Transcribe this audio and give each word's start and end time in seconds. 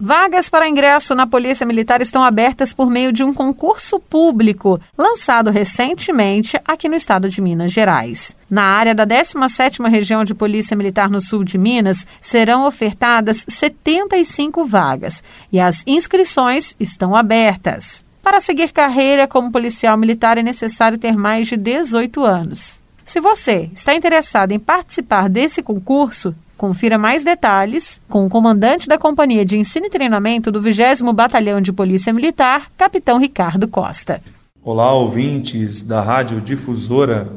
Vagas 0.00 0.48
para 0.48 0.68
ingresso 0.68 1.12
na 1.12 1.26
Polícia 1.26 1.66
Militar 1.66 2.00
estão 2.00 2.22
abertas 2.22 2.72
por 2.72 2.88
meio 2.88 3.12
de 3.12 3.24
um 3.24 3.34
concurso 3.34 3.98
público, 3.98 4.80
lançado 4.96 5.50
recentemente 5.50 6.56
aqui 6.64 6.88
no 6.88 6.94
estado 6.94 7.28
de 7.28 7.40
Minas 7.40 7.72
Gerais. 7.72 8.36
Na 8.48 8.62
área 8.62 8.94
da 8.94 9.04
17ª 9.04 9.88
Região 9.90 10.24
de 10.24 10.36
Polícia 10.36 10.76
Militar 10.76 11.10
no 11.10 11.20
sul 11.20 11.42
de 11.42 11.58
Minas, 11.58 12.06
serão 12.20 12.64
ofertadas 12.64 13.44
75 13.48 14.64
vagas 14.64 15.20
e 15.50 15.58
as 15.58 15.82
inscrições 15.84 16.76
estão 16.78 17.16
abertas. 17.16 18.04
Para 18.22 18.38
seguir 18.38 18.70
carreira 18.70 19.26
como 19.26 19.50
policial 19.50 19.96
militar 19.96 20.38
é 20.38 20.44
necessário 20.44 20.96
ter 20.96 21.16
mais 21.16 21.48
de 21.48 21.56
18 21.56 22.24
anos. 22.24 22.80
Se 23.04 23.18
você 23.18 23.68
está 23.74 23.94
interessado 23.94 24.52
em 24.52 24.60
participar 24.60 25.28
desse 25.28 25.60
concurso, 25.60 26.36
Confira 26.58 26.98
mais 26.98 27.22
detalhes 27.22 28.00
com 28.08 28.26
o 28.26 28.28
comandante 28.28 28.88
da 28.88 28.98
Companhia 28.98 29.44
de 29.44 29.56
Ensino 29.56 29.86
e 29.86 29.90
Treinamento 29.90 30.50
do 30.50 30.60
20 30.60 31.04
Batalhão 31.14 31.60
de 31.60 31.72
Polícia 31.72 32.12
Militar, 32.12 32.72
Capitão 32.76 33.16
Ricardo 33.16 33.68
Costa. 33.68 34.20
Olá, 34.60 34.92
ouvintes 34.92 35.84
da 35.84 36.00
Rádio 36.00 36.40
Difusora. 36.40 37.28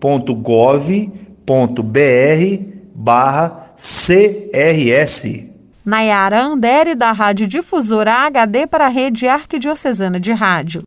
www.mg.gov.br 0.03 1.13
barra 2.93 3.73
CRS. 3.75 5.49
Nayara 5.85 6.41
Andere, 6.41 6.95
da 6.95 7.11
Rádio 7.11 7.47
Difusora 7.47 8.29
HD 8.29 8.67
para 8.67 8.85
a 8.85 8.89
Rede 8.89 9.27
Arquidiocesana 9.27 10.19
de 10.19 10.33
Rádio. 10.33 10.81